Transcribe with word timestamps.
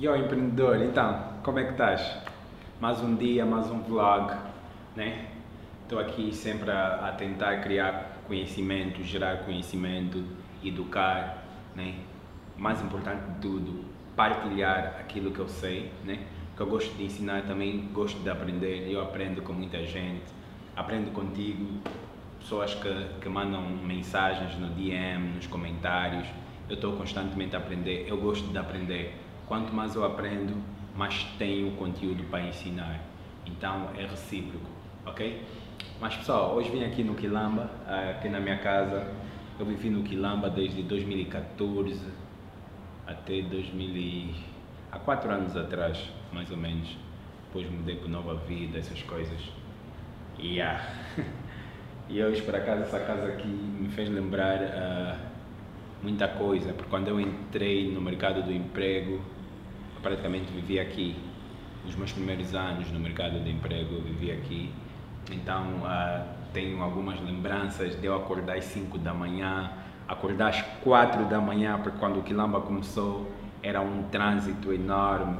E 0.00 0.06
empreendedor, 0.06 0.80
então, 0.80 1.24
como 1.42 1.58
é 1.58 1.64
que 1.64 1.72
estás? 1.72 2.18
Mais 2.80 3.02
um 3.02 3.16
dia, 3.16 3.44
mais 3.44 3.68
um 3.68 3.80
vlog, 3.80 4.32
né? 4.94 5.26
Estou 5.82 5.98
aqui 5.98 6.32
sempre 6.32 6.70
a, 6.70 7.08
a, 7.08 7.12
tentar 7.14 7.56
criar 7.62 8.16
conhecimento, 8.28 9.02
gerar 9.02 9.38
conhecimento, 9.38 10.22
educar, 10.62 11.42
né? 11.74 11.96
Mais 12.56 12.80
importante 12.80 13.24
de 13.28 13.40
tudo, 13.40 13.84
partilhar 14.14 14.98
aquilo 15.00 15.32
que 15.32 15.40
eu 15.40 15.48
sei, 15.48 15.90
né? 16.04 16.28
Que 16.56 16.62
eu 16.62 16.68
gosto 16.68 16.96
de 16.96 17.02
ensinar 17.02 17.42
também, 17.42 17.88
gosto 17.92 18.20
de 18.20 18.30
aprender, 18.30 18.88
eu 18.88 19.02
aprendo 19.02 19.42
com 19.42 19.52
muita 19.52 19.84
gente, 19.84 20.26
aprendo 20.76 21.10
contigo, 21.10 21.80
pessoas 22.38 22.72
que, 22.72 23.08
que 23.20 23.28
mandam 23.28 23.62
mensagens 23.62 24.56
no 24.60 24.68
DM, 24.68 25.34
nos 25.34 25.48
comentários, 25.48 26.28
eu 26.68 26.76
estou 26.76 26.92
constantemente 26.92 27.56
a 27.56 27.58
aprender, 27.58 28.06
eu 28.08 28.16
gosto 28.16 28.46
de 28.46 28.58
aprender 28.58 29.26
Quanto 29.48 29.72
mais 29.72 29.94
eu 29.94 30.04
aprendo, 30.04 30.54
mais 30.94 31.24
tenho 31.38 31.70
conteúdo 31.72 32.22
para 32.24 32.42
ensinar. 32.42 33.00
Então 33.46 33.88
é 33.96 34.04
recíproco, 34.04 34.66
ok? 35.06 35.42
Mas 35.98 36.16
pessoal, 36.16 36.54
hoje 36.54 36.70
vim 36.70 36.84
aqui 36.84 37.02
no 37.02 37.14
Quilamba, 37.14 37.70
aqui 38.10 38.28
na 38.28 38.40
minha 38.40 38.58
casa. 38.58 39.10
Eu 39.58 39.64
vivi 39.64 39.88
no 39.88 40.02
Quilamba 40.02 40.50
desde 40.50 40.82
2014 40.82 41.98
até 43.06 43.40
2000 43.40 44.34
há 44.92 44.98
quatro 44.98 45.30
anos 45.30 45.56
atrás, 45.56 45.98
mais 46.30 46.50
ou 46.50 46.56
menos. 46.58 46.94
Depois 47.46 47.70
mudei 47.70 47.96
para 47.96 48.08
Nova 48.08 48.34
Vida, 48.34 48.78
essas 48.78 49.02
coisas. 49.02 49.40
Yeah. 50.38 50.86
e 52.08 52.22
hoje, 52.22 52.42
por 52.42 52.54
acaso, 52.54 52.82
essa 52.82 53.00
casa 53.00 53.26
aqui 53.28 53.48
me 53.48 53.88
fez 53.88 54.10
lembrar 54.10 54.60
uh, 54.60 55.18
muita 56.02 56.28
coisa, 56.28 56.74
porque 56.74 56.90
quando 56.90 57.08
eu 57.08 57.18
entrei 57.18 57.90
no 57.90 58.00
mercado 58.00 58.42
do 58.42 58.52
emprego, 58.52 59.20
praticamente 60.02 60.52
vivi 60.52 60.78
aqui. 60.78 61.16
Os 61.86 61.94
meus 61.94 62.12
primeiros 62.12 62.54
anos 62.54 62.90
no 62.90 63.00
mercado 63.00 63.40
de 63.40 63.50
emprego 63.50 63.94
eu 63.94 64.02
vivi 64.02 64.30
aqui. 64.30 64.72
Então 65.30 65.64
uh, 65.78 66.24
tenho 66.52 66.82
algumas 66.82 67.20
lembranças 67.20 67.98
de 68.00 68.06
eu 68.06 68.16
acordar 68.16 68.56
às 68.56 68.64
5 68.64 68.98
da 68.98 69.12
manhã, 69.12 69.70
acordar 70.06 70.48
às 70.48 70.62
4 70.82 71.24
da 71.26 71.40
manhã, 71.40 71.78
porque 71.82 71.98
quando 71.98 72.18
o 72.18 72.22
Quilamba 72.22 72.60
começou 72.60 73.30
era 73.62 73.80
um 73.80 74.04
trânsito 74.04 74.72
enorme. 74.72 75.38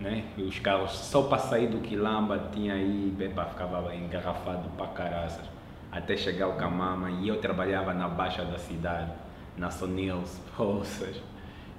Né? 0.00 0.24
E 0.36 0.42
os 0.42 0.58
carros, 0.60 0.92
só 0.92 1.22
para 1.22 1.38
sair 1.38 1.68
do 1.68 1.78
Quilamba 1.78 2.50
tinha 2.52 2.74
aí, 2.74 3.12
bepa, 3.16 3.46
ficava 3.46 3.94
engarrafado 3.94 4.68
para 4.70 4.86
caraças, 4.88 5.44
até 5.90 6.16
chegar 6.16 6.48
o 6.48 6.54
Camama 6.54 7.10
e 7.10 7.28
eu 7.28 7.40
trabalhava 7.40 7.92
na 7.92 8.08
baixa 8.08 8.44
da 8.44 8.58
cidade, 8.58 9.10
na 9.56 9.70
Sonils, 9.70 10.40
poças. 10.56 11.20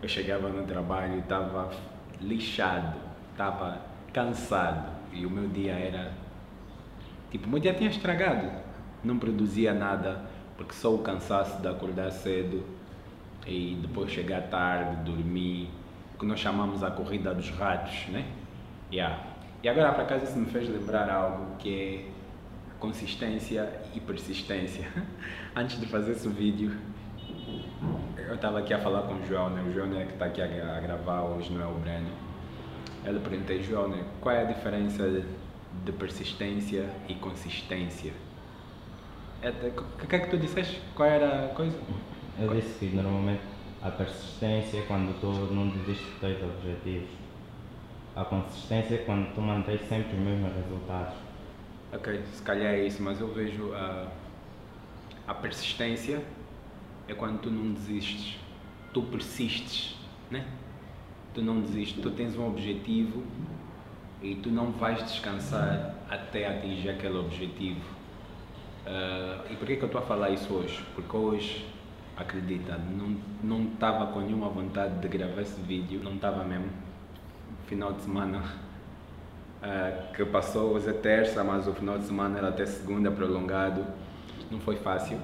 Eu 0.02 0.10
chegava 0.10 0.50
no 0.50 0.66
trabalho 0.66 1.16
e 1.16 1.20
estava 1.20 1.70
lixado, 2.22 2.98
estava 3.32 3.82
cansado 4.14 4.92
e 5.14 5.26
o 5.26 5.30
meu 5.30 5.48
dia 5.48 5.74
era. 5.74 6.12
Tipo, 7.32 7.48
meu 7.48 7.60
dia 7.60 7.74
tinha 7.74 7.90
estragado, 7.90 8.52
não 9.04 9.18
produzia 9.18 9.74
nada 9.74 10.26
porque 10.58 10.74
só 10.74 10.94
o 10.94 11.00
cansaço 11.00 11.62
de 11.62 11.68
acordar 11.68 12.12
cedo 12.12 12.66
e 13.48 13.78
depois 13.82 14.12
chegar 14.12 14.42
tarde, 14.50 15.04
dormir, 15.04 15.70
que 16.20 16.26
nós 16.26 16.40
chamamos 16.40 16.84
a 16.84 16.92
corrida 16.92 17.34
dos 17.34 17.50
ratos, 17.52 18.08
né? 18.10 18.26
Yeah. 18.92 19.24
E 19.64 19.70
agora, 19.70 19.94
para 19.94 20.06
casa, 20.06 20.26
isso 20.26 20.38
me 20.38 20.48
fez 20.48 20.68
lembrar 20.68 21.10
algo 21.10 21.56
que 21.58 21.74
é 21.74 22.78
consistência 22.80 23.72
e 23.96 24.00
persistência. 24.00 24.88
Antes 25.56 25.80
de 25.80 25.86
fazer 25.88 26.12
esse 26.12 26.28
vídeo, 26.28 26.76
eu 28.30 28.36
estava 28.36 28.60
aqui 28.60 28.74
a 28.74 28.80
falar 28.80 29.02
com 29.04 29.16
o 29.16 29.26
João, 29.26 29.50
né? 29.50 29.64
o 29.68 29.74
João 29.74 30.00
é 30.00 30.06
que 30.06 30.14
está 30.14 30.26
aqui 30.26 30.40
a, 30.40 30.78
a, 30.78 30.80
gravar 30.80 31.24
hoje, 31.24 31.52
não 31.52 31.62
é 31.62 31.66
o 31.66 31.74
Breno. 31.74 32.10
Eu 33.04 33.20
perguntei, 33.22 33.64
João, 33.64 33.88
né? 33.88 34.06
qual 34.22 34.36
é 34.36 34.42
a 34.42 34.46
diferença 34.46 35.24
de 35.84 35.92
persistência 35.94 36.88
e 37.08 37.16
consistência? 37.16 38.14
É, 39.42 39.50
o 39.50 40.08
que 40.08 40.16
é 40.16 40.20
que 40.20 40.30
tu 40.30 40.38
disseste? 40.38 40.80
Qual 40.96 41.10
era 41.10 41.46
a 41.46 41.48
coisa? 41.56 41.76
Eu 42.38 42.54
disse 42.54 42.86
que 42.86 42.96
normalmente 42.96 43.42
a 43.82 43.90
persistência 43.90 44.78
é 44.78 44.82
quando 44.84 45.20
tu 45.20 45.28
não 45.52 45.70
desistes 45.70 46.08
dos 46.08 46.20
teus 46.20 46.44
objetivos. 46.44 47.10
A 48.16 48.26
consistência 48.26 48.96
é 48.96 48.98
quando 49.00 49.34
tu 49.34 49.42
mantens 49.42 49.82
sempre 49.88 50.16
os 50.16 50.20
mesmos 50.20 50.54
resultados. 50.54 51.16
Ok, 51.92 52.22
se 52.32 52.44
calhar 52.44 52.74
é 52.74 52.86
isso, 52.86 53.02
mas 53.02 53.20
eu 53.20 53.34
vejo 53.34 53.74
a, 53.74 54.08
a 55.28 55.34
persistência 55.34 56.22
é 57.10 57.16
quando 57.16 57.40
tu 57.40 57.50
não 57.50 57.74
desistes, 57.74 58.38
tu 58.94 59.02
persistes, 59.02 59.96
né? 60.30 60.46
Tu 61.34 61.42
não 61.42 61.60
desistes, 61.60 62.02
tu 62.02 62.12
tens 62.12 62.38
um 62.38 62.48
objetivo 62.48 63.24
e 64.22 64.36
tu 64.36 64.50
não 64.50 64.72
vais 64.72 65.02
descansar 65.04 65.96
até 66.08 66.48
atingir 66.48 66.90
aquele 66.90 67.18
objetivo. 67.18 67.82
Uh, 68.86 69.52
e 69.52 69.56
por 69.56 69.66
que, 69.66 69.76
que 69.76 69.84
eu 69.84 69.88
estou 69.88 70.02
a 70.02 70.06
falar 70.06 70.30
isso 70.30 70.54
hoje? 70.54 70.84
Porque 70.94 71.18
hoje, 71.18 71.66
acredita, 72.16 72.80
não 73.44 73.64
estava 73.74 74.08
com 74.08 74.20
nenhuma 74.20 74.50
vontade 74.50 75.00
de 75.00 75.08
gravar 75.08 75.42
esse 75.42 75.60
vídeo, 75.62 76.02
não 76.04 76.16
estava 76.16 76.44
mesmo. 76.44 76.70
Final 77.66 77.94
de 77.94 78.02
semana 78.04 78.44
uh, 79.64 80.14
que 80.14 80.26
passou, 80.26 80.74
hoje 80.74 80.90
é 80.90 80.94
terça, 80.94 81.44
mas 81.44 81.68
o 81.68 81.74
final 81.74 81.98
de 81.98 82.06
semana 82.06 82.38
era 82.38 82.50
até 82.50 82.66
segunda 82.66 83.10
prolongado, 83.10 83.86
não 84.52 84.60
foi 84.60 84.76
fácil 84.76 85.20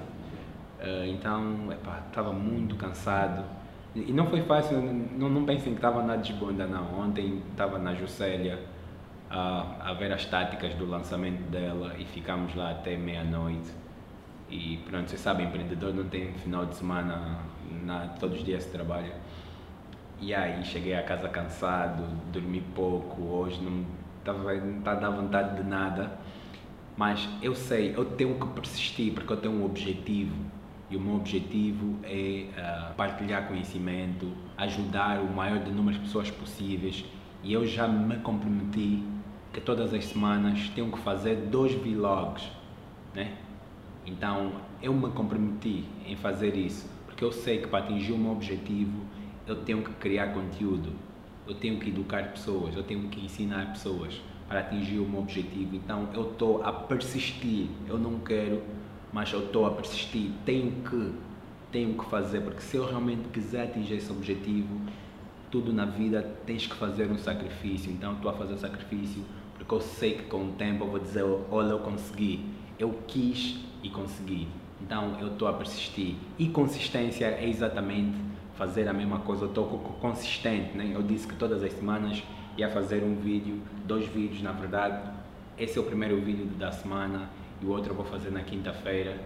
Uh, 0.86 1.04
então, 1.06 1.68
estava 2.06 2.32
muito 2.32 2.76
cansado. 2.76 3.44
E, 3.92 4.12
não 4.12 4.26
foi 4.26 4.42
fácil, 4.42 4.80
não, 4.80 5.28
não 5.28 5.44
pensem 5.44 5.72
que 5.72 5.78
estava 5.78 6.00
na 6.02 6.14
desbunda, 6.14 6.64
não. 6.64 7.00
Ontem 7.00 7.42
estava 7.50 7.76
na 7.76 7.92
Juscelia 7.94 8.62
a, 9.28 9.90
a 9.90 9.92
ver 9.94 10.12
as 10.12 10.24
táticas 10.26 10.74
do 10.74 10.86
lançamento 10.86 11.42
dela 11.50 11.94
e 11.98 12.04
ficámos 12.04 12.54
lá 12.54 12.70
até 12.70 12.96
meia-noite. 12.96 13.68
E 14.48 14.76
pronto, 14.88 15.10
vocês 15.10 15.20
sabem, 15.20 15.46
empreendedor 15.46 15.92
não 15.92 16.04
tem 16.04 16.32
final 16.34 16.66
de 16.66 16.76
semana, 16.76 17.40
na, 17.84 18.06
todos 18.20 18.38
os 18.38 18.44
dias 18.44 18.62
se 18.62 18.70
trabalha. 18.70 19.12
E 20.20 20.32
aí 20.32 20.64
cheguei 20.64 20.94
a 20.94 21.02
casa 21.02 21.28
cansado, 21.28 22.04
dormi 22.32 22.60
pouco, 22.74 23.22
hoje 23.22 23.60
não 23.60 23.84
estava 24.20 24.54
não 24.54 24.82
tá 24.82 25.10
vontade 25.10 25.56
de 25.56 25.68
nada. 25.68 26.12
Mas 26.96 27.28
eu 27.42 27.54
sei, 27.56 27.92
eu 27.96 28.04
tenho 28.04 28.38
que 28.38 28.46
persistir 28.48 29.12
porque 29.12 29.32
eu 29.32 29.36
tenho 29.36 29.54
um 29.54 29.64
objetivo 29.64 30.34
e 30.90 30.96
o 30.96 31.00
meu 31.00 31.16
objetivo 31.16 31.96
é 32.04 32.46
uh, 32.50 32.94
partilhar 32.94 33.48
conhecimento, 33.48 34.30
ajudar 34.56 35.20
o 35.20 35.32
maior 35.32 35.58
número 35.66 35.98
de 35.98 36.04
pessoas 36.04 36.30
possíveis 36.30 37.04
e 37.42 37.52
eu 37.52 37.66
já 37.66 37.88
me 37.88 38.16
comprometi 38.18 39.02
que 39.52 39.60
todas 39.60 39.92
as 39.92 40.04
semanas 40.04 40.70
tenho 40.74 40.90
que 40.90 40.98
fazer 40.98 41.36
dois 41.36 41.72
vlogs, 41.72 42.48
né? 43.14 43.36
Então 44.04 44.52
eu 44.80 44.94
me 44.94 45.10
comprometi 45.10 45.84
em 46.06 46.14
fazer 46.14 46.54
isso 46.54 46.88
porque 47.06 47.24
eu 47.24 47.32
sei 47.32 47.58
que 47.58 47.66
para 47.66 47.80
atingir 47.80 48.12
o 48.12 48.18
meu 48.18 48.32
objetivo 48.32 49.00
eu 49.46 49.56
tenho 49.64 49.82
que 49.82 49.92
criar 49.92 50.28
conteúdo, 50.28 50.92
eu 51.46 51.54
tenho 51.54 51.78
que 51.78 51.88
educar 51.88 52.30
pessoas, 52.30 52.76
eu 52.76 52.82
tenho 52.82 53.08
que 53.08 53.24
ensinar 53.24 53.72
pessoas 53.72 54.20
para 54.48 54.60
atingir 54.60 54.98
o 54.98 55.08
meu 55.08 55.20
objetivo. 55.20 55.74
Então 55.74 56.08
eu 56.12 56.32
estou 56.32 56.62
a 56.62 56.72
persistir, 56.72 57.68
eu 57.88 57.98
não 57.98 58.18
quero 58.20 58.62
mas 59.16 59.32
eu 59.32 59.46
estou 59.46 59.64
a 59.64 59.70
persistir, 59.70 60.30
tenho 60.44 60.70
que, 60.82 61.10
tenho 61.72 61.94
que 61.94 62.04
fazer, 62.04 62.42
porque 62.42 62.60
se 62.60 62.76
eu 62.76 62.84
realmente 62.84 63.26
quiser 63.30 63.62
atingir 63.62 63.94
esse 63.94 64.12
objetivo, 64.12 64.78
tudo 65.50 65.72
na 65.72 65.86
vida 65.86 66.34
tens 66.44 66.66
que 66.66 66.76
fazer 66.76 67.10
um 67.10 67.16
sacrifício, 67.16 67.90
então 67.90 68.12
estou 68.12 68.30
a 68.30 68.34
fazer 68.34 68.58
sacrifício, 68.58 69.24
porque 69.54 69.72
eu 69.74 69.80
sei 69.80 70.16
que 70.16 70.24
com 70.24 70.48
o 70.48 70.52
tempo 70.52 70.84
eu 70.84 70.90
vou 70.90 71.00
dizer, 71.00 71.24
olha, 71.50 71.70
eu 71.70 71.78
consegui, 71.78 72.44
eu 72.78 72.94
quis 73.06 73.58
e 73.82 73.88
consegui, 73.88 74.48
então 74.82 75.18
eu 75.18 75.28
estou 75.28 75.48
a 75.48 75.54
persistir. 75.54 76.16
E 76.38 76.50
consistência 76.50 77.24
é 77.24 77.48
exatamente 77.48 78.18
fazer 78.54 78.86
a 78.86 78.92
mesma 78.92 79.20
coisa, 79.20 79.44
eu 79.44 79.48
estou 79.48 79.64
consistente, 79.98 80.76
né? 80.76 80.92
eu 80.94 81.02
disse 81.02 81.26
que 81.26 81.36
todas 81.36 81.62
as 81.62 81.72
semanas 81.72 82.22
ia 82.58 82.68
fazer 82.68 83.02
um 83.02 83.16
vídeo, 83.16 83.62
dois 83.86 84.04
vídeos 84.06 84.42
na 84.42 84.52
verdade, 84.52 85.10
esse 85.56 85.78
é 85.78 85.80
o 85.80 85.84
primeiro 85.84 86.20
vídeo 86.20 86.44
da 86.58 86.70
semana, 86.70 87.30
e 87.60 87.66
o 87.66 87.70
outro 87.70 87.92
eu 87.92 87.96
vou 87.96 88.04
fazer 88.04 88.30
na 88.30 88.40
quinta-feira. 88.40 89.16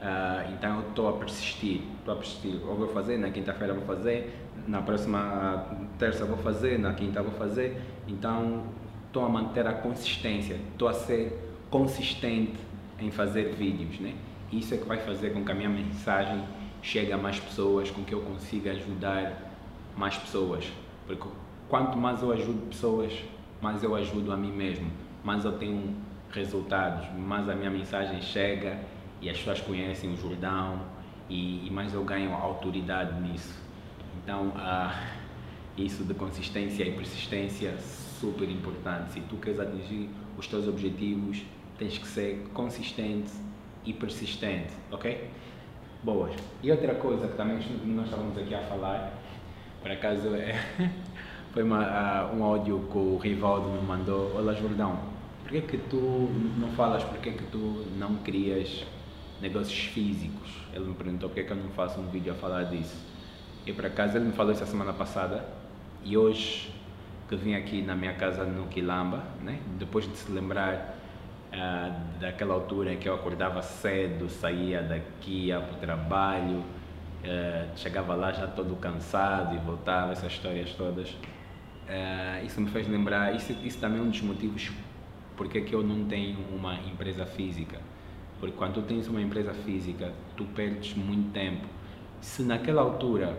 Uh, 0.00 0.54
então 0.54 0.80
eu 0.80 0.88
estou 0.88 1.08
a 1.08 1.12
persistir, 1.12 1.82
estou 1.98 2.14
a 2.14 2.16
persistir. 2.16 2.60
Ou 2.66 2.76
vou 2.76 2.88
fazer, 2.88 3.18
na 3.18 3.30
quinta-feira 3.30 3.74
vou 3.74 3.84
fazer, 3.84 4.34
na 4.66 4.80
próxima 4.82 5.66
terça 5.98 6.24
vou 6.24 6.38
fazer, 6.38 6.78
na 6.78 6.94
quinta 6.94 7.22
vou 7.22 7.32
fazer. 7.32 7.80
Então 8.08 8.64
estou 9.06 9.24
a 9.24 9.28
manter 9.28 9.66
a 9.66 9.72
consistência, 9.72 10.58
estou 10.72 10.88
a 10.88 10.94
ser 10.94 11.38
consistente 11.70 12.58
em 12.98 13.10
fazer 13.10 13.54
vídeos, 13.54 13.98
né? 14.00 14.14
Isso 14.52 14.74
é 14.74 14.76
que 14.76 14.84
vai 14.84 14.98
fazer 14.98 15.30
com 15.30 15.44
que 15.44 15.52
a 15.52 15.54
minha 15.54 15.68
mensagem 15.68 16.42
chegue 16.82 17.12
a 17.12 17.18
mais 17.18 17.38
pessoas, 17.38 17.90
com 17.90 18.02
que 18.02 18.12
eu 18.12 18.20
consiga 18.20 18.72
ajudar 18.72 19.52
mais 19.96 20.16
pessoas. 20.16 20.70
Porque 21.06 21.28
quanto 21.68 21.96
mais 21.96 22.22
eu 22.22 22.32
ajudo 22.32 22.66
pessoas, 22.68 23.12
mais 23.60 23.82
eu 23.82 23.94
ajudo 23.94 24.32
a 24.32 24.36
mim 24.36 24.52
mesmo, 24.52 24.90
mais 25.22 25.44
eu 25.44 25.52
tenho 25.58 25.94
resultados, 26.32 27.08
mais 27.16 27.48
a 27.48 27.54
minha 27.54 27.70
mensagem 27.70 28.20
chega 28.22 28.78
e 29.20 29.28
as 29.28 29.36
pessoas 29.38 29.60
conhecem 29.60 30.12
o 30.12 30.16
Jordão 30.16 30.80
e, 31.28 31.66
e 31.66 31.70
mais 31.70 31.92
eu 31.94 32.04
ganho 32.04 32.32
autoridade 32.34 33.20
nisso. 33.20 33.58
Então, 34.22 34.48
uh, 34.48 35.20
Isso 35.76 36.04
de 36.04 36.14
consistência 36.14 36.84
e 36.84 36.92
persistência 36.92 37.74
super 37.78 38.48
importante. 38.48 39.12
Se 39.12 39.20
tu 39.20 39.36
queres 39.36 39.58
atingir 39.60 40.10
os 40.36 40.46
teus 40.46 40.68
objetivos, 40.68 41.42
tens 41.78 41.96
que 41.96 42.06
ser 42.06 42.46
consistente 42.52 43.32
e 43.84 43.92
persistente, 43.92 44.74
ok? 44.90 45.30
Boas. 46.02 46.32
E 46.62 46.70
outra 46.70 46.94
coisa 46.96 47.28
que 47.28 47.36
também 47.36 47.58
nós 47.86 48.06
estávamos 48.06 48.36
aqui 48.36 48.54
a 48.54 48.62
falar, 48.62 49.12
por 49.80 49.90
acaso 49.90 50.34
é, 50.34 50.54
foi 51.52 51.62
uma, 51.62 52.28
uh, 52.30 52.36
um 52.36 52.44
áudio 52.44 52.86
que 52.90 52.98
o 52.98 53.16
Rivaldo 53.16 53.68
me 53.68 53.80
mandou. 53.80 54.36
Olá, 54.36 54.52
Jordão, 54.52 54.98
por 55.50 55.60
que, 55.60 55.62
que 55.62 55.78
tu 55.78 56.30
não 56.58 56.70
falas, 56.74 57.02
por 57.02 57.18
que, 57.18 57.32
que 57.32 57.42
tu 57.46 57.84
não 57.98 58.14
crias 58.18 58.86
negócios 59.42 59.86
físicos? 59.86 60.48
Ele 60.72 60.84
me 60.84 60.94
perguntou 60.94 61.28
por 61.28 61.34
que, 61.34 61.42
que 61.42 61.50
eu 61.50 61.56
não 61.56 61.70
faço 61.70 62.00
um 62.00 62.08
vídeo 62.08 62.32
a 62.32 62.36
falar 62.36 62.64
disso. 62.64 62.96
E 63.66 63.72
por 63.72 63.84
acaso 63.84 64.16
ele 64.16 64.26
me 64.26 64.32
falou 64.32 64.52
isso 64.52 64.62
a 64.62 64.66
semana 64.66 64.92
passada 64.92 65.44
e 66.04 66.16
hoje 66.16 66.72
que 67.28 67.34
vim 67.34 67.54
aqui 67.54 67.82
na 67.82 67.96
minha 67.96 68.14
casa 68.14 68.44
no 68.44 68.68
Quilamba, 68.68 69.24
né? 69.42 69.58
depois 69.76 70.08
de 70.08 70.16
se 70.16 70.30
lembrar 70.30 70.96
uh, 71.52 72.20
daquela 72.20 72.54
altura 72.54 72.94
em 72.94 72.98
que 72.98 73.08
eu 73.08 73.14
acordava 73.14 73.60
cedo, 73.60 74.28
saía 74.28 74.82
daqui, 74.82 75.46
ia 75.46 75.60
para 75.60 75.76
o 75.76 75.78
trabalho, 75.80 76.58
uh, 76.58 77.76
chegava 77.76 78.14
lá 78.14 78.30
já 78.30 78.46
todo 78.46 78.76
cansado 78.76 79.56
e 79.56 79.58
voltava, 79.58 80.12
essas 80.12 80.30
histórias 80.32 80.70
todas. 80.74 81.08
Uh, 81.10 82.46
isso 82.46 82.60
me 82.60 82.70
fez 82.70 82.86
lembrar, 82.86 83.34
isso, 83.34 83.52
isso 83.64 83.80
também 83.80 83.98
é 83.98 84.02
um 84.02 84.10
dos 84.10 84.22
motivos 84.22 84.70
porque 85.40 85.62
que 85.62 85.74
eu 85.74 85.82
não 85.82 86.04
tenho 86.04 86.36
uma 86.54 86.74
empresa 86.80 87.24
física. 87.24 87.80
Porque 88.38 88.54
quando 88.54 88.74
tu 88.74 88.82
tens 88.82 89.08
uma 89.08 89.22
empresa 89.22 89.54
física, 89.54 90.12
tu 90.36 90.44
perdes 90.44 90.94
muito 90.94 91.32
tempo. 91.32 91.66
Se 92.20 92.42
naquela 92.42 92.82
altura 92.82 93.38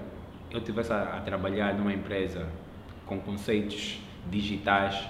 eu 0.50 0.60
tivesse 0.62 0.92
a, 0.92 1.18
a 1.18 1.22
trabalhar 1.22 1.76
numa 1.76 1.94
empresa 1.94 2.50
com 3.06 3.20
conceitos 3.20 4.00
digitais, 4.32 5.08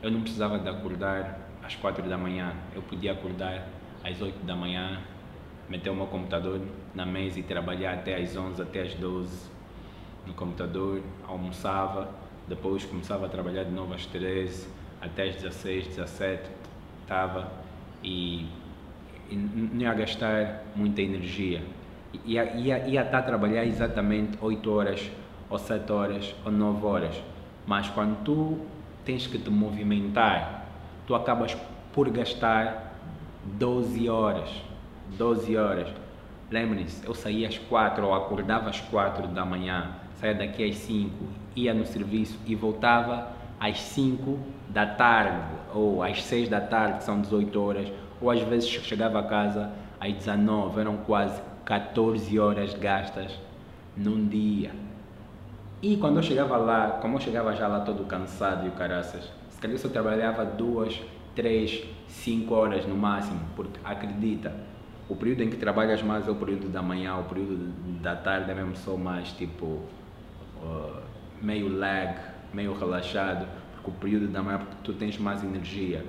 eu 0.00 0.12
não 0.12 0.20
precisava 0.20 0.60
de 0.60 0.68
acordar 0.68 1.40
às 1.60 1.74
quatro 1.74 2.08
da 2.08 2.16
manhã. 2.16 2.54
Eu 2.72 2.82
podia 2.82 3.10
acordar 3.10 3.66
às 4.04 4.22
oito 4.22 4.38
da 4.46 4.54
manhã, 4.54 5.02
meter 5.68 5.90
o 5.90 5.96
meu 5.96 6.06
computador 6.06 6.60
na 6.94 7.04
mesa 7.04 7.40
e 7.40 7.42
trabalhar 7.42 7.94
até 7.94 8.14
às 8.14 8.36
onze, 8.36 8.62
até 8.62 8.82
às 8.82 8.94
doze 8.94 9.50
no 10.24 10.34
computador, 10.34 11.02
almoçava, 11.26 12.08
depois 12.46 12.84
começava 12.84 13.26
a 13.26 13.28
trabalhar 13.28 13.64
de 13.64 13.72
novo 13.72 13.92
às 13.92 14.06
treze, 14.06 14.77
até 15.00 15.28
às 15.28 15.34
dezesseis, 15.36 15.86
dezessete, 15.86 16.50
estava 17.02 17.50
e, 18.02 18.46
e 19.30 19.36
não 19.36 19.80
ia 19.80 19.94
gastar 19.94 20.62
muita 20.74 21.02
energia. 21.02 21.62
Ia, 22.24 22.56
ia, 22.56 22.88
ia 22.88 23.02
estar 23.02 23.18
a 23.18 23.22
trabalhar 23.22 23.64
exatamente 23.64 24.38
oito 24.40 24.70
horas, 24.70 25.10
ou 25.48 25.58
sete 25.58 25.92
horas, 25.92 26.34
ou 26.44 26.52
nove 26.52 26.84
horas 26.84 27.22
mas 27.68 27.86
quando 27.90 28.24
tu 28.24 28.58
tens 29.04 29.26
que 29.26 29.36
te 29.36 29.50
movimentar, 29.50 30.64
tu 31.06 31.14
acabas 31.14 31.54
por 31.92 32.08
gastar 32.08 32.94
12 33.44 34.08
horas. 34.08 34.48
12 35.18 35.54
horas. 35.54 35.88
Lembre-se, 36.50 37.06
eu 37.06 37.12
saía 37.12 37.46
às 37.46 37.58
4 37.58 38.06
ou 38.06 38.14
acordava 38.14 38.70
às 38.70 38.80
4 38.80 39.28
da 39.28 39.44
manhã, 39.44 39.96
saía 40.14 40.34
daqui 40.34 40.66
às 40.66 40.76
5, 40.76 41.12
ia 41.54 41.74
no 41.74 41.84
serviço 41.84 42.38
e 42.46 42.54
voltava 42.54 43.32
às 43.60 43.80
5 43.80 44.38
da 44.68 44.86
tarde 44.86 45.58
ou 45.74 46.02
às 46.02 46.22
6 46.24 46.48
da 46.48 46.60
tarde, 46.60 46.98
que 46.98 47.04
são 47.04 47.20
18 47.20 47.60
horas, 47.60 47.92
ou 48.20 48.30
às 48.30 48.40
vezes 48.42 48.68
chegava 48.68 49.18
a 49.20 49.22
casa 49.22 49.70
às 50.00 50.12
19, 50.12 50.80
eram 50.80 50.96
quase 50.98 51.40
14 51.64 52.38
horas 52.38 52.74
gastas 52.74 53.38
num 53.96 54.26
dia. 54.26 54.70
E 55.82 55.96
quando 55.96 56.16
eu 56.16 56.22
chegava 56.22 56.56
lá, 56.56 56.98
como 57.00 57.16
eu 57.16 57.20
chegava 57.20 57.54
já 57.54 57.68
lá 57.68 57.80
todo 57.80 58.04
cansado 58.04 58.66
e 58.66 58.68
o 58.68 58.72
caraças, 58.72 59.30
se 59.50 59.60
calhar 59.60 59.78
eu 59.78 59.90
trabalhava 59.90 60.44
duas, 60.44 61.00
três, 61.34 61.84
cinco 62.08 62.54
horas 62.54 62.86
no 62.86 62.96
máximo, 62.96 63.40
porque 63.54 63.78
acredita, 63.84 64.52
o 65.08 65.14
período 65.14 65.42
em 65.42 65.50
que 65.50 65.56
trabalhas 65.56 66.02
mais 66.02 66.26
é 66.26 66.30
o 66.30 66.34
período 66.34 66.68
da 66.68 66.82
manhã, 66.82 67.16
o 67.16 67.24
período 67.24 67.72
da 68.00 68.16
tarde 68.16 68.50
é 68.50 68.54
mesmo 68.54 68.76
só 68.76 68.96
mais 68.96 69.30
tipo 69.32 69.66
uh, 70.62 71.00
meio 71.40 71.68
lag, 71.68 72.18
meio 72.52 72.72
relaxado, 72.78 73.46
porque 73.74 73.90
o 73.90 73.92
período 73.94 74.28
da 74.28 74.42
manhã 74.42 74.58
porque 74.58 74.76
tu 74.82 74.92
tens 74.92 75.18
mais 75.18 75.42
energia. 75.42 76.04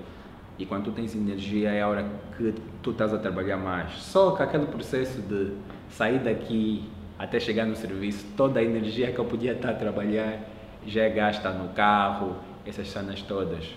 E 0.58 0.66
quando 0.66 0.86
tu 0.86 0.92
tens 0.92 1.16
energia 1.16 1.72
é 1.72 1.82
a 1.82 1.88
hora 1.88 2.06
que 2.38 2.54
tu 2.84 2.92
estás 2.92 3.14
a 3.14 3.18
trabalhar 3.18 3.58
mais. 3.58 3.94
Só 3.94 4.32
que 4.32 4.44
aquele 4.44 4.66
processo 4.66 5.22
de 5.22 5.54
sair 5.90 6.20
daqui 6.20 6.90
até 7.18 7.40
chegar 7.40 7.66
no 7.66 7.76
serviço, 7.76 8.26
toda 8.38 8.60
a 8.60 8.64
energia 8.64 9.12
que 9.12 9.20
eu 9.20 9.26
podia 9.26 9.54
estar 9.54 9.72
a 9.72 9.74
trabalhar 9.74 10.40
já 10.86 11.04
é 11.04 11.10
gasta 11.10 11.50
no 11.52 11.70
carro, 11.70 12.38
essas 12.66 12.90
cenas 12.90 13.22
todas. 13.22 13.76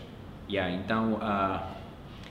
Yeah, 0.49 0.73
então, 0.75 1.15
uh, 1.15 1.61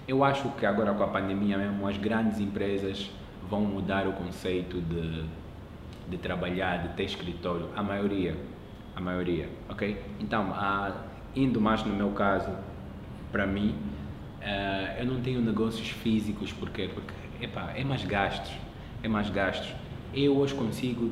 eu 0.07 0.23
acho 0.23 0.49
que 0.51 0.65
agora 0.65 0.93
com 0.93 1.03
a 1.03 1.07
pandemia 1.07 1.57
mesmo, 1.57 1.87
as 1.87 1.97
grandes 1.97 2.39
empresas 2.39 3.09
vão 3.49 3.61
mudar 3.61 4.07
o 4.07 4.13
conceito 4.13 4.79
de, 4.79 5.23
de 6.07 6.17
trabalhar, 6.17 6.87
de 6.87 6.89
ter 6.95 7.03
escritório. 7.03 7.67
A 7.75 7.83
maioria, 7.83 8.35
a 9.01 9.03
maioria, 9.03 9.49
ok? 9.69 10.01
Então, 10.19 10.51
uh, 10.51 10.93
indo 11.35 11.59
mais 11.59 11.83
no 11.83 11.93
meu 11.93 12.11
caso, 12.11 12.51
para 13.31 13.45
mim, 13.45 13.75
uh, 14.39 14.99
eu 14.99 15.05
não 15.05 15.21
tenho 15.21 15.41
negócios 15.41 15.89
físicos, 15.89 16.53
porque, 16.53 16.87
porque 16.87 17.13
epa, 17.41 17.71
é 17.75 17.83
mais 17.83 18.03
gastos, 18.05 18.53
é 19.03 19.07
mais 19.07 19.29
gastos 19.29 19.73
eu 20.13 20.37
hoje 20.37 20.53
consigo 20.53 21.11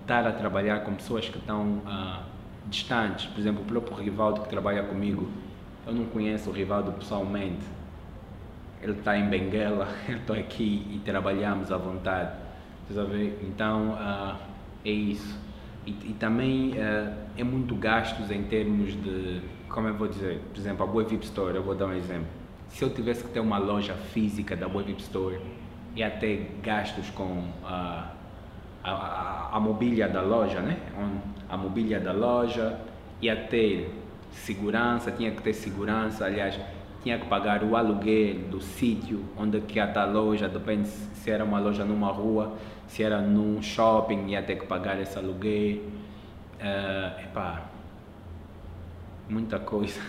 estar 0.00 0.26
a 0.26 0.32
trabalhar 0.32 0.80
com 0.80 0.94
pessoas 0.94 1.28
que 1.28 1.38
estão 1.38 1.78
uh, 1.86 2.22
distantes. 2.66 3.26
Por 3.26 3.38
exemplo, 3.38 3.62
o 3.62 3.64
próprio 3.64 3.96
Rivaldo 3.96 4.40
que 4.42 4.48
trabalha 4.48 4.82
comigo, 4.82 5.28
eu 5.86 5.92
não 5.94 6.06
conheço 6.06 6.50
o 6.50 6.52
Rivaldo 6.52 6.92
pessoalmente. 6.92 7.64
Ele 8.82 8.92
está 8.92 9.16
em 9.16 9.28
Benguela, 9.28 9.88
eu 10.08 10.16
estou 10.16 10.34
aqui 10.34 10.86
e 10.90 11.00
trabalhamos 11.04 11.70
à 11.70 11.76
vontade. 11.76 12.32
Então, 13.42 13.90
uh, 13.90 14.36
é 14.84 14.90
isso. 14.90 15.38
E, 15.86 15.90
e 15.90 16.16
também 16.18 16.72
uh, 16.72 17.12
é 17.36 17.44
muito 17.44 17.74
gastos 17.74 18.30
em 18.30 18.42
termos 18.44 18.92
de, 18.92 19.40
como 19.68 19.88
eu 19.88 19.94
vou 19.94 20.08
dizer, 20.08 20.40
por 20.52 20.58
exemplo, 20.58 20.84
a 20.84 20.86
Boa 20.86 21.04
Vip 21.04 21.24
Store, 21.24 21.56
eu 21.56 21.62
vou 21.62 21.74
dar 21.74 21.86
um 21.86 21.94
exemplo. 21.94 22.28
Se 22.68 22.84
eu 22.84 22.90
tivesse 22.90 23.24
que 23.24 23.30
ter 23.30 23.40
uma 23.40 23.58
loja 23.58 23.94
física 23.94 24.56
da 24.56 24.68
Boa 24.68 24.84
Vip 24.84 25.00
Store, 25.00 25.40
e 25.94 26.02
até 26.02 26.46
gastos 26.62 27.10
com 27.10 27.44
a, 27.64 28.12
a, 28.84 29.50
a, 29.52 29.60
mobília 29.60 30.08
da 30.08 30.22
loja, 30.22 30.60
né? 30.60 30.78
A 31.48 31.56
mobília 31.56 31.98
da 31.98 32.12
loja 32.12 32.78
e 33.20 33.28
até 33.28 33.86
segurança, 34.32 35.10
tinha 35.10 35.30
que 35.32 35.42
ter 35.42 35.52
segurança, 35.52 36.24
aliás, 36.24 36.58
tinha 37.02 37.18
que 37.18 37.26
pagar 37.26 37.64
o 37.64 37.76
aluguel 37.76 38.48
do 38.50 38.60
sítio 38.60 39.24
onde 39.36 39.60
que 39.60 39.80
a 39.80 40.04
loja, 40.04 40.48
depende 40.48 40.88
se 40.88 41.30
era 41.30 41.44
uma 41.44 41.58
loja 41.58 41.84
numa 41.84 42.12
rua, 42.12 42.56
se 42.90 43.04
era 43.04 43.20
num 43.20 43.62
shopping, 43.62 44.26
ia 44.26 44.42
ter 44.42 44.56
que 44.56 44.66
pagar 44.66 45.00
esse 45.00 45.16
aluguel. 45.16 45.76
Uh, 46.58 47.20
epá, 47.22 47.70
muita 49.28 49.60
coisa. 49.60 50.00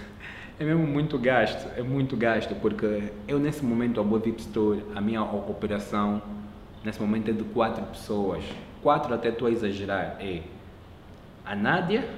É 0.60 0.64
mesmo 0.66 0.88
muito 0.88 1.20
gasto, 1.20 1.70
é 1.78 1.84
muito 1.84 2.18
gasto, 2.18 2.56
porque 2.56 3.12
eu 3.28 3.38
nesse 3.38 3.64
momento, 3.64 4.02
a 4.02 4.04
Boa 4.04 4.22
Store, 4.30 4.84
a 4.96 5.00
minha 5.00 5.22
operação, 5.22 6.24
nesse 6.84 7.00
momento 7.00 7.30
é 7.30 7.34
de 7.34 7.44
quatro 7.44 7.86
pessoas. 7.86 8.44
Quatro 8.82 9.14
até 9.14 9.30
estou 9.30 9.48
a 9.48 9.52
exagerar. 9.52 10.18
É 10.20 10.42
a 11.46 11.56
Nádia, 11.56 12.10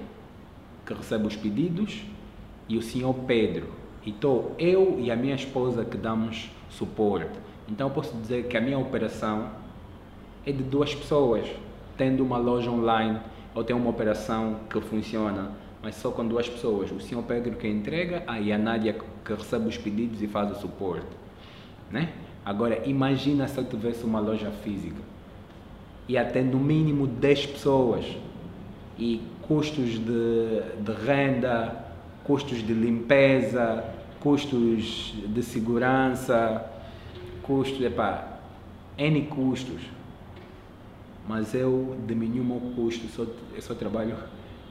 que 0.86 0.94
recebe 0.94 1.28
os 1.28 1.36
pedidos, 1.36 2.06
e 2.70 2.78
o 2.78 2.82
senhor 2.82 3.14
Pedro. 3.28 3.68
Então, 4.06 4.52
eu 4.58 4.98
e 4.98 5.12
a 5.12 5.16
minha 5.18 5.36
esposa 5.36 5.84
que 5.84 5.98
damos 5.98 6.50
suporte. 6.70 7.38
Então, 7.68 7.90
eu 7.90 7.94
posso 7.94 8.16
dizer 8.16 8.48
que 8.48 8.56
a 8.56 8.62
minha 8.62 8.80
operação 8.80 9.62
é 10.46 10.52
de 10.52 10.64
duas 10.64 10.94
pessoas, 10.94 11.46
tendo 11.98 12.24
uma 12.24 12.38
loja 12.38 12.70
online 12.70 13.20
ou 13.54 13.64
tem 13.64 13.76
uma 13.76 13.90
operação 13.90 14.60
que 14.70 14.80
funciona 14.82 15.64
mas 15.84 15.96
só 15.96 16.10
com 16.10 16.26
duas 16.26 16.48
pessoas. 16.48 16.90
O 16.92 17.02
senhor 17.02 17.22
Pedro 17.24 17.58
que 17.58 17.68
entrega 17.68 18.24
ah, 18.26 18.40
e 18.40 18.54
a 18.54 18.58
Nádia 18.58 18.94
que 18.94 19.34
recebe 19.34 19.68
os 19.68 19.78
pedidos 19.78 20.22
e 20.22 20.28
faz 20.28 20.50
o 20.50 20.62
suporte. 20.62 21.06
Né? 21.92 22.14
Agora, 22.46 22.88
imagina 22.88 23.48
se 23.50 23.58
eu 23.58 23.66
tivesse 23.66 24.06
uma 24.06 24.22
loja 24.22 24.50
física 24.64 25.02
e 26.08 26.18
até 26.18 26.42
no 26.42 26.58
mínimo 26.58 27.06
10 27.06 27.48
pessoas 27.48 28.06
e 28.98 29.22
custos 29.42 30.00
de, 30.00 30.62
de 30.80 30.92
renda, 31.06 31.86
custos 32.24 32.66
de 32.66 32.74
limpeza, 32.74 33.84
custos 34.22 35.14
de 35.28 35.44
segurança, 35.44 36.66
custos, 37.42 37.82
epá, 37.82 38.40
N 38.98 39.22
custos. 39.24 39.82
Mas 41.28 41.54
eu 41.54 41.98
diminui 42.06 42.42
o 42.42 42.44
meu 42.44 42.60
custo, 42.76 43.08
só, 43.08 43.26
eu 43.56 43.62
só 43.62 43.74
trabalho 43.74 44.16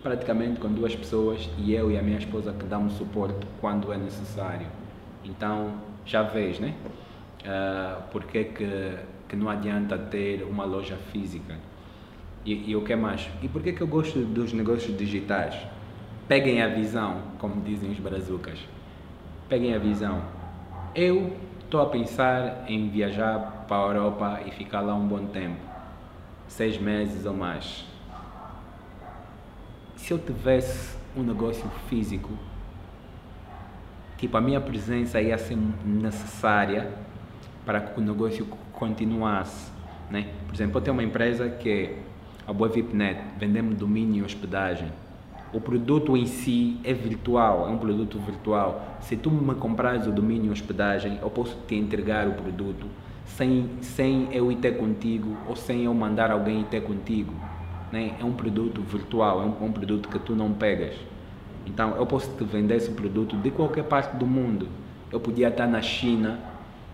praticamente 0.03 0.61
com 0.61 0.69
duas 0.69 0.95
pessoas 0.95 1.49
e 1.57 1.73
eu 1.73 1.91
e 1.91 1.99
a 1.99 2.03
minha 2.03 2.19
esposa 2.19 2.53
que 2.53 2.67
damos 2.67 2.95
suporte 2.95 3.47
quando 3.61 3.93
é 3.93 3.97
necessário. 3.97 4.67
Então, 5.25 5.75
já 6.05 6.23
vês, 6.23 6.59
né? 6.59 6.75
Uh, 7.41 8.03
porque 8.11 8.45
que, 8.45 8.99
que 9.29 9.37
não 9.37 9.49
adianta 9.49 9.97
ter 9.97 10.43
uma 10.43 10.65
loja 10.65 10.97
física. 11.11 11.57
E, 12.45 12.71
e 12.71 12.77
o 12.77 12.83
que 12.83 12.95
mais? 12.97 13.29
E 13.41 13.49
por 13.49 13.63
que, 13.63 13.73
que 13.73 13.81
eu 13.81 13.87
gosto 13.87 14.19
dos 14.19 14.53
negócios 14.53 14.97
digitais? 14.97 15.57
Peguem 16.29 16.61
a 16.61 16.69
visão, 16.69 17.23
como 17.39 17.63
dizem 17.63 17.91
os 17.91 17.99
brazucas. 17.99 18.59
Peguem 19.49 19.75
a 19.75 19.79
visão. 19.79 20.23
Eu 20.95 21.35
estou 21.65 21.81
a 21.81 21.87
pensar 21.87 22.65
em 22.69 22.89
viajar 22.91 23.65
para 23.67 23.77
a 23.77 23.87
Europa 23.87 24.41
e 24.47 24.51
ficar 24.51 24.81
lá 24.81 24.95
um 24.95 25.07
bom 25.07 25.27
tempo 25.27 25.73
seis 26.49 26.79
meses 26.79 27.27
ou 27.27 27.35
mais. 27.35 27.85
Se 29.97 30.13
eu 30.13 30.19
tivesse 30.19 30.97
um 31.17 31.23
negócio 31.23 31.69
físico, 31.89 32.31
tipo, 34.19 34.37
a 34.37 34.41
minha 34.41 34.61
presença 34.61 35.21
ia 35.21 35.39
ser 35.39 35.57
necessária 35.85 36.91
para 37.65 37.81
que 37.81 38.01
o 38.01 38.03
negócio 38.03 38.47
continuasse. 38.73 39.71
Né? 40.11 40.29
Por 40.47 40.55
exemplo, 40.55 40.79
eu 40.79 40.83
tenho 40.83 40.95
uma 40.95 41.03
empresa 41.03 41.49
que 41.49 41.71
é 41.71 41.99
a 42.47 42.53
BoaVipNet, 42.53 43.21
vendemos 43.39 43.77
domínio 43.77 44.23
e 44.23 44.23
hospedagem. 44.25 44.91
O 45.53 45.61
produto 45.61 46.17
em 46.17 46.27
si 46.27 46.81
é 46.83 46.93
virtual, 46.93 47.69
é 47.69 47.71
um 47.71 47.79
produto 47.79 48.19
virtual. 48.19 48.99
Se 49.01 49.17
tu 49.17 49.31
me 49.31 49.55
comprares 49.55 50.07
o 50.07 50.11
domínio 50.11 50.47
e 50.47 50.51
hospedagem, 50.51 51.19
eu 51.21 51.31
posso 51.31 51.57
te 51.69 51.75
entregar 51.75 52.27
o 52.27 52.33
produto 52.33 52.87
sem, 53.25 53.71
sem 53.81 54.29
eu 54.33 54.51
ir 54.51 54.57
ter 54.57 54.77
contigo 54.77 55.37
ou 55.49 55.57
sem 55.57 55.85
eu 55.85 55.95
mandar 55.95 56.31
alguém 56.31 56.61
ir 56.61 56.65
ter 56.65 56.83
contigo. 56.83 57.35
Né? 57.91 58.15
É 58.21 58.25
um 58.25 58.33
produto 58.33 58.81
virtual, 58.83 59.43
é 59.43 59.45
um, 59.45 59.67
um 59.67 59.73
produto 59.73 60.09
que 60.09 60.19
tu 60.19 60.35
não 60.35 60.53
pegas. 60.53 60.95
Então 61.67 61.97
eu 61.97 62.07
posso 62.07 62.31
te 62.37 62.45
vender 62.45 62.77
esse 62.77 62.91
produto 62.91 63.37
de 63.37 63.51
qualquer 63.51 63.85
parte 63.85 64.17
do 64.17 64.27
mundo. 64.27 64.69
Eu 65.11 65.21
podia 65.21 65.49
estar 65.49 65.67
na 65.67 65.83
China 65.83 66.39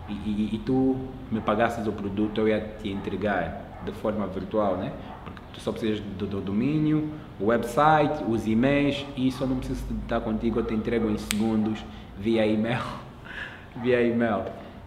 e, 0.08 0.12
e, 0.12 0.50
e 0.54 0.58
tu 0.58 0.97
me 1.30 1.40
pagasses 1.40 1.87
o 1.87 1.92
produto, 1.92 2.40
eu 2.40 2.49
ia 2.49 2.61
te 2.61 2.88
entregar 2.88 3.80
de 3.85 3.92
forma 3.92 4.26
virtual, 4.26 4.76
né? 4.76 4.92
Porque 5.25 5.40
tu 5.52 5.61
só 5.61 5.70
precisas 5.70 6.00
do, 6.00 6.26
do 6.26 6.40
domínio, 6.40 7.11
o 7.40 7.47
website, 7.47 8.25
os 8.28 8.47
e-mails 8.47 9.06
e 9.16 9.28
isso 9.28 9.44
eu 9.44 9.49
não 9.49 9.56
preciso 9.56 9.85
estar 10.02 10.20
contigo, 10.20 10.61
eu 10.61 10.64
te 10.64 10.75
entrego 10.75 11.08
em 11.08 11.18
segundos 11.18 11.85
via 12.18 12.47
e-mail. 12.47 12.82
via 13.80 14.02
e-mail. 14.02 14.44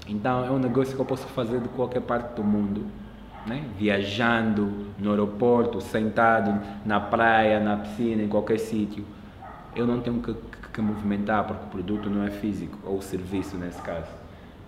Então 0.07 0.45
é 0.45 0.51
um 0.51 0.59
negócio 0.59 0.95
que 0.95 1.01
eu 1.01 1.05
posso 1.05 1.27
fazer 1.27 1.59
de 1.59 1.69
qualquer 1.69 2.01
parte 2.01 2.35
do 2.35 2.43
mundo, 2.43 2.85
né? 3.45 3.63
viajando 3.77 4.87
no 4.97 5.11
aeroporto, 5.11 5.79
sentado 5.79 6.59
na 6.85 6.99
praia, 6.99 7.59
na 7.59 7.77
piscina, 7.77 8.21
em 8.23 8.27
qualquer 8.27 8.59
sítio. 8.59 9.05
Eu 9.75 9.87
não 9.87 10.01
tenho 10.01 10.21
que, 10.21 10.33
que, 10.33 10.69
que, 10.73 10.81
movimentar 10.81 11.45
porque 11.45 11.65
o 11.65 11.69
produto 11.69 12.09
não 12.09 12.25
é 12.25 12.29
físico, 12.29 12.77
ou 12.83 12.97
o 12.97 13.01
serviço 13.01 13.55
nesse 13.57 13.81
caso. 13.81 14.09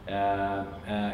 Uh, 0.07 0.63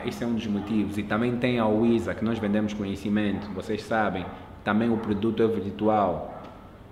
uh, 0.07 0.23
é 0.23 0.25
um 0.25 0.33
dos 0.33 0.47
motivos. 0.47 0.97
E 0.97 1.03
também 1.03 1.37
tem 1.37 1.59
a 1.59 1.65
Wisa, 1.65 2.13
que 2.13 2.23
nós 2.23 2.37
vendemos 2.37 2.73
conhecimento, 2.73 3.49
vocês 3.51 3.83
sabem. 3.83 4.25
Também 4.63 4.89
o 4.89 4.97
produto 4.97 5.41
é 5.41 5.47
virtual, 5.47 6.43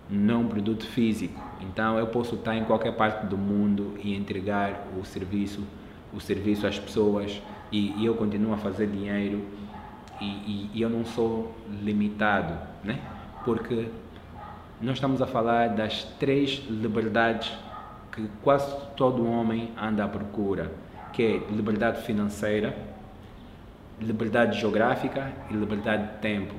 não 0.10 0.42
um 0.42 0.48
produto 0.48 0.86
físico. 0.88 1.40
Então 1.62 2.00
eu 2.00 2.08
posso 2.08 2.36
estar 2.36 2.56
em 2.56 2.64
qualquer 2.64 2.94
parte 2.94 3.26
do 3.26 3.38
mundo 3.38 3.96
e 4.04 4.16
entregar 4.16 4.88
o 5.00 5.06
serviço 5.06 5.64
o 6.14 6.20
serviço 6.20 6.66
às 6.66 6.80
pessoas 6.80 7.42
e, 7.72 7.92
e 8.02 8.06
eu 8.06 8.16
continuo 8.16 8.54
a 8.54 8.58
fazer 8.58 8.88
dinheiro 8.88 9.46
e, 10.20 10.26
e, 10.26 10.72
e, 10.74 10.82
eu 10.82 10.90
não 10.90 11.06
sou 11.06 11.56
limitado, 11.82 12.58
né? 12.84 13.00
Porque 13.46 13.88
nós 14.82 14.96
estamos 14.96 15.22
a 15.22 15.28
falar 15.28 15.70
das 15.70 16.04
três 16.20 16.64
liberdades 16.70 17.52
que 18.12 18.28
quase 18.42 18.76
todo 18.96 19.28
homem 19.30 19.72
anda 19.80 20.04
à 20.06 20.08
procura, 20.08 20.72
que 21.14 21.22
é 21.22 21.38
liberdade 21.52 22.02
financeira, 22.02 22.76
liberdade 24.02 24.60
geográfica 24.60 25.32
e 25.52 25.54
liberdade 25.54 26.14
de 26.14 26.18
tempo. 26.20 26.56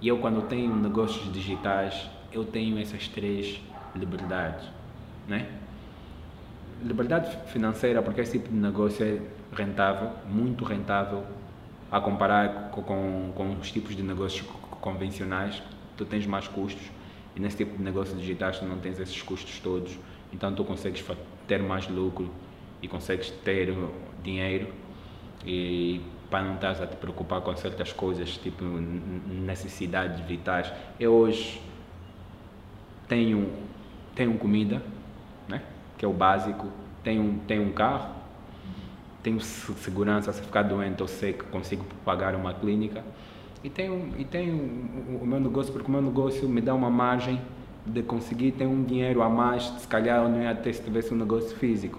E 0.00 0.06
eu 0.06 0.18
quando 0.18 0.42
tenho 0.46 0.74
negócios 0.74 1.32
digitais, 1.32 2.08
eu 2.32 2.44
tenho 2.44 2.78
essas 2.78 3.08
três 3.08 3.60
liberdades, 3.94 4.66
né? 5.26 5.46
Liberdade 6.82 7.36
financeira, 7.46 8.02
porque 8.02 8.20
esse 8.20 8.38
tipo 8.38 8.48
de 8.48 8.56
negócio 8.56 9.04
é 9.04 9.20
rentável, 9.54 10.10
muito 10.28 10.64
rentável, 10.64 11.24
a 11.90 12.00
comparar 12.00 12.70
com, 12.70 12.82
com, 12.82 13.32
com 13.34 13.52
os 13.60 13.70
tipos 13.70 13.94
de 13.94 14.02
negócios 14.02 14.46
convencionais, 14.80 15.62
tu 15.96 16.04
tens 16.04 16.26
mais 16.26 16.48
custos 16.48 16.90
e 17.36 17.40
nesse 17.40 17.58
tipo 17.58 17.76
de 17.76 17.82
negócio 17.82 18.16
digitais 18.16 18.58
tu 18.58 18.64
não 18.64 18.78
tens 18.78 18.98
esses 18.98 19.20
custos 19.22 19.58
todos, 19.60 19.98
então 20.32 20.54
tu 20.54 20.64
consegues 20.64 21.04
ter 21.46 21.62
mais 21.62 21.88
lucro 21.88 22.30
e 22.80 22.88
consegues 22.88 23.30
ter 23.30 23.74
dinheiro 24.22 24.68
e 25.44 26.00
para 26.30 26.42
não 26.42 26.54
estás 26.54 26.80
a 26.80 26.86
te 26.86 26.96
preocupar 26.96 27.42
com 27.42 27.54
certas 27.56 27.92
coisas, 27.92 28.38
tipo 28.38 28.64
necessidades 28.64 30.20
vitais. 30.20 30.72
Eu 30.98 31.12
hoje 31.12 31.60
tenho, 33.06 33.52
tenho 34.14 34.38
comida, 34.38 34.82
né? 35.46 35.62
Que 35.96 36.04
é 36.04 36.08
o 36.08 36.12
básico. 36.12 36.68
Tenho, 37.02 37.22
um, 37.22 37.38
tenho 37.38 37.62
um 37.62 37.72
carro, 37.72 38.10
tenho 39.22 39.40
segurança, 39.40 40.32
se 40.32 40.40
ficar 40.40 40.62
doente 40.62 41.00
eu 41.00 41.08
sei 41.08 41.32
que 41.32 41.44
consigo 41.44 41.84
pagar 42.04 42.34
uma 42.34 42.52
clínica. 42.54 43.02
E 43.62 43.70
tenho, 43.70 44.08
e 44.18 44.24
tenho 44.24 44.56
o 45.20 45.26
meu 45.26 45.38
negócio, 45.38 45.72
porque 45.72 45.88
o 45.88 45.90
meu 45.90 46.02
negócio 46.02 46.48
me 46.48 46.60
dá 46.60 46.74
uma 46.74 46.90
margem 46.90 47.40
de 47.86 48.02
conseguir 48.02 48.52
ter 48.52 48.66
um 48.66 48.82
dinheiro 48.82 49.22
a 49.22 49.28
mais, 49.28 49.64
se 49.78 49.86
calhar 49.86 50.22
eu 50.22 50.28
não 50.28 50.42
ia 50.42 50.54
ter 50.54 50.72
se 50.72 50.82
tivesse 50.82 51.12
um 51.14 51.16
negócio 51.16 51.56
físico. 51.56 51.98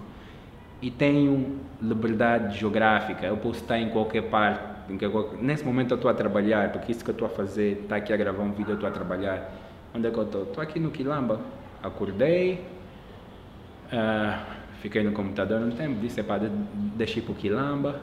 E 0.82 0.90
tenho 0.90 1.58
liberdade 1.80 2.58
geográfica, 2.58 3.26
eu 3.26 3.36
posso 3.38 3.60
estar 3.60 3.78
em 3.78 3.88
qualquer 3.88 4.24
parte. 4.28 4.92
Em 4.92 4.98
qualquer... 4.98 5.38
Nesse 5.42 5.64
momento 5.64 5.92
eu 5.92 5.96
estou 5.96 6.10
a 6.10 6.14
trabalhar, 6.14 6.72
porque 6.72 6.92
isso 6.92 7.02
que 7.02 7.10
eu 7.10 7.14
estou 7.14 7.26
a 7.26 7.30
fazer, 7.30 7.80
está 7.82 7.96
aqui 7.96 8.12
a 8.12 8.16
gravar 8.16 8.42
um 8.42 8.52
vídeo, 8.52 8.72
eu 8.72 8.74
estou 8.74 8.88
a 8.88 8.92
trabalhar. 8.92 9.50
Onde 9.94 10.06
é 10.06 10.10
que 10.10 10.18
eu 10.18 10.24
estou? 10.24 10.42
Estou 10.42 10.62
aqui 10.62 10.78
no 10.78 10.90
Quilamba. 10.90 11.40
Acordei, 11.82 12.62
Uh, 13.92 14.64
fiquei 14.80 15.02
no 15.02 15.12
computador 15.12 15.60
um 15.60 15.70
tempo, 15.70 16.00
disse, 16.00 16.22
para 16.22 16.50
deixar 16.96 17.22
para 17.22 17.32
o 17.32 17.34
Quilamba, 17.34 18.00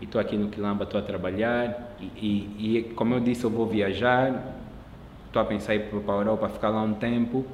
e 0.00 0.04
estou 0.04 0.20
aqui 0.20 0.36
no 0.36 0.48
Quilamba, 0.48 0.84
estou 0.84 0.98
a 0.98 1.02
trabalhar, 1.02 1.96
e, 2.00 2.04
e, 2.16 2.78
e, 2.78 2.82
como 2.94 3.14
eu 3.14 3.20
disse, 3.20 3.44
eu 3.44 3.50
vou 3.50 3.66
viajar, 3.66 4.54
estou 5.26 5.42
a 5.42 5.44
pensar 5.44 5.74
em 5.74 5.78
ir 5.78 5.84
para 5.84 6.14
a 6.14 6.16
Europa, 6.16 6.48
ficar 6.48 6.70
lá 6.70 6.82
um 6.82 6.94
tempo, 6.94 7.44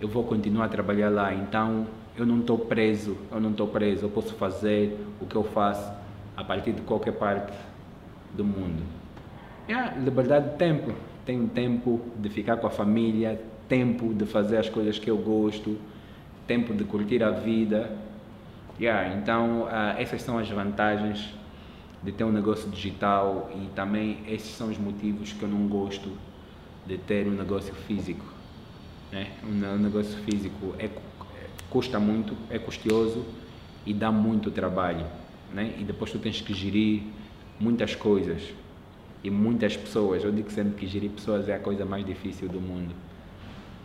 eu 0.00 0.08
vou 0.08 0.24
continuar 0.24 0.66
a 0.66 0.68
trabalhar 0.68 1.10
lá, 1.10 1.32
então 1.32 1.86
eu 2.16 2.26
não 2.26 2.40
estou 2.40 2.58
preso, 2.58 3.16
eu 3.30 3.40
não 3.40 3.50
estou 3.50 3.66
preso, 3.66 4.06
eu 4.06 4.10
posso 4.10 4.34
fazer 4.34 4.98
o 5.20 5.26
que 5.26 5.36
eu 5.36 5.44
faço 5.44 5.92
a 6.36 6.44
partir 6.44 6.72
de 6.72 6.82
qualquer 6.82 7.12
parte 7.12 7.52
do 8.34 8.44
mundo. 8.44 8.82
É 9.68 9.74
a 9.74 9.92
liberdade 9.92 10.50
de 10.50 10.56
tempo, 10.56 10.92
tenho 11.24 11.46
tempo 11.48 12.00
de 12.16 12.28
ficar 12.28 12.56
com 12.56 12.66
a 12.66 12.70
família, 12.70 13.40
tempo 13.68 14.12
de 14.12 14.26
fazer 14.26 14.58
as 14.58 14.68
coisas 14.68 14.98
que 14.98 15.10
eu 15.10 15.16
gosto, 15.16 15.78
tempo 16.46 16.74
de 16.74 16.84
curtir 16.84 17.22
a 17.22 17.30
vida. 17.30 17.96
Yeah, 18.80 19.14
então, 19.16 19.62
uh, 19.62 19.98
essas 19.98 20.22
são 20.22 20.38
as 20.38 20.48
vantagens 20.48 21.34
de 22.02 22.10
ter 22.10 22.24
um 22.24 22.32
negócio 22.32 22.68
digital 22.68 23.50
e 23.54 23.68
também 23.74 24.18
esses 24.26 24.50
são 24.50 24.70
os 24.70 24.78
motivos 24.78 25.32
que 25.32 25.42
eu 25.42 25.48
não 25.48 25.68
gosto 25.68 26.10
de 26.86 26.98
ter 26.98 27.26
um 27.28 27.32
negócio 27.32 27.74
físico. 27.74 28.24
Né? 29.12 29.30
Um, 29.44 29.78
negócio 29.78 30.16
físico 30.24 30.74
é, 30.78 30.88
custa 31.70 32.00
muito, 32.00 32.36
é 32.50 32.58
custoso 32.58 33.24
e 33.86 33.94
dá 33.94 34.10
muito 34.10 34.50
trabalho. 34.50 35.06
Né? 35.52 35.74
E 35.78 35.84
depois 35.84 36.10
tu 36.10 36.18
tens 36.18 36.40
que 36.40 36.52
gerir 36.52 37.02
muitas 37.60 37.94
coisas 37.94 38.42
e 39.22 39.30
muitas 39.30 39.76
pessoas. 39.76 40.24
Eu 40.24 40.32
digo 40.32 40.50
sempre 40.50 40.74
que 40.74 40.86
gerir 40.86 41.10
pessoas 41.10 41.48
é 41.48 41.54
a 41.54 41.60
coisa 41.60 41.84
mais 41.84 42.04
difícil 42.04 42.48
do 42.48 42.60
mundo. 42.60 42.94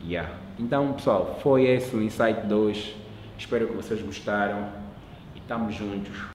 Yeah. 0.03 0.33
Então, 0.59 0.93
pessoal, 0.93 1.39
foi 1.41 1.65
esse 1.65 1.95
o 1.95 2.01
Insight 2.01 2.47
2. 2.47 2.95
Espero 3.37 3.67
que 3.67 3.73
vocês 3.73 4.01
gostaram 4.01 4.69
e 5.35 5.39
estamos 5.39 5.75
juntos. 5.75 6.17